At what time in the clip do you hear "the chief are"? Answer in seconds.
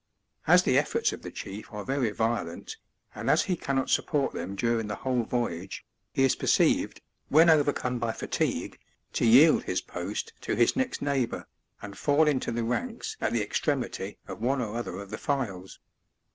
1.21-1.85